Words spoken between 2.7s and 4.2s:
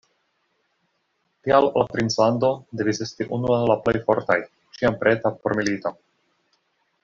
devis esti unu el la plej